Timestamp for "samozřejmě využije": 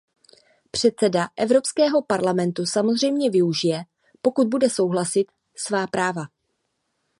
2.65-3.83